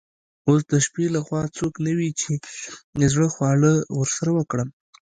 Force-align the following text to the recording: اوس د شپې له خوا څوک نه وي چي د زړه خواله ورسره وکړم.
اوس 0.47 0.61
د 0.71 0.73
شپې 0.85 1.05
له 1.15 1.19
خوا 1.25 1.41
څوک 1.57 1.73
نه 1.85 1.91
وي 1.97 2.09
چي 2.19 2.33
د 2.99 3.03
زړه 3.13 3.27
خواله 3.35 3.71
ورسره 3.99 4.31
وکړم. 4.35 4.69